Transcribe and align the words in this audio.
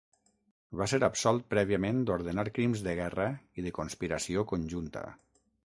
Va 0.79 0.87
ser 0.93 0.99
absolt 1.07 1.45
prèviament 1.55 1.99
d'ordenar 2.09 2.47
crims 2.57 2.83
de 2.89 2.97
guerra 3.03 3.29
i 3.61 3.69
de 3.69 3.77
conspiració 3.79 4.49
conjunta. 4.55 5.09